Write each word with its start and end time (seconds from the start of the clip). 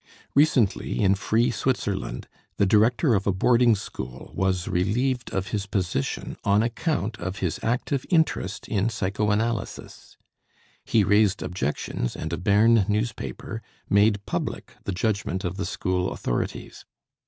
Recently, 0.33 0.99
in 1.01 1.13
free 1.13 1.51
Switzerland, 1.51 2.27
the 2.57 2.65
director 2.65 3.13
of 3.13 3.27
a 3.27 3.31
boarding 3.31 3.75
school 3.75 4.31
was 4.33 4.67
relieved 4.67 5.31
of 5.31 5.49
his 5.49 5.67
position 5.67 6.37
on 6.43 6.63
account 6.63 7.19
of 7.19 7.37
his 7.37 7.59
active 7.61 8.03
interest 8.09 8.67
in 8.67 8.89
psychoanalysis. 8.89 10.17
He 10.83 11.03
raised 11.03 11.43
objections 11.43 12.15
and 12.15 12.33
a 12.33 12.37
Berne 12.37 12.87
newspaper 12.89 13.61
made 13.91 14.25
public 14.25 14.71
the 14.85 14.91
judgment 14.91 15.43
of 15.43 15.57
the 15.57 15.67
school 15.67 16.11
authorities. 16.11 16.83